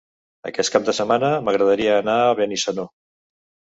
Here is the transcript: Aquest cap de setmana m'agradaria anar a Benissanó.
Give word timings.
Aquest 0.51 0.73
cap 0.75 0.87
de 0.87 0.95
setmana 1.01 1.29
m'agradaria 1.49 1.99
anar 2.05 2.17
a 2.31 2.35
Benissanó. 2.41 2.87